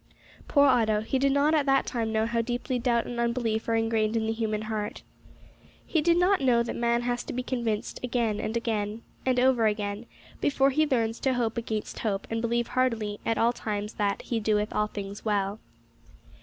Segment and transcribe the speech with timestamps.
[0.47, 1.01] Poor Otto!
[1.01, 4.25] He did not at that time know how deeply doubt and unbelief are ingrained in
[4.25, 5.03] the human heart.
[5.85, 9.67] He did not know that man has to be convinced again and again, and over
[9.67, 10.07] again,
[10.39, 14.23] before he learns to hope against hope, and to believe heartily at all times that,
[14.23, 15.59] "He doeth all things well."